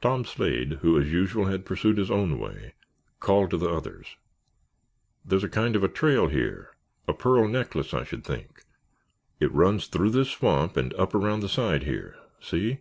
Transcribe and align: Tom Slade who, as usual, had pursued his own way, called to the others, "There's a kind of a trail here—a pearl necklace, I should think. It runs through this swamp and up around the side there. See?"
Tom 0.00 0.24
Slade 0.24 0.78
who, 0.80 0.98
as 0.98 1.12
usual, 1.12 1.44
had 1.44 1.66
pursued 1.66 1.98
his 1.98 2.10
own 2.10 2.38
way, 2.38 2.72
called 3.20 3.50
to 3.50 3.58
the 3.58 3.68
others, 3.68 4.16
"There's 5.22 5.44
a 5.44 5.50
kind 5.50 5.76
of 5.76 5.84
a 5.84 5.88
trail 5.88 6.28
here—a 6.28 7.12
pearl 7.12 7.46
necklace, 7.46 7.92
I 7.92 8.04
should 8.04 8.24
think. 8.24 8.64
It 9.40 9.52
runs 9.52 9.86
through 9.88 10.12
this 10.12 10.30
swamp 10.30 10.78
and 10.78 10.94
up 10.94 11.14
around 11.14 11.40
the 11.40 11.50
side 11.50 11.82
there. 11.82 12.16
See?" 12.40 12.78